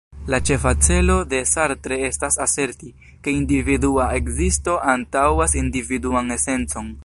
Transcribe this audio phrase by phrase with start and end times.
[0.33, 2.89] La ĉefa celo de Sartre estas aserti,
[3.27, 6.91] ke individua ekzisto antaŭas individuan esencon.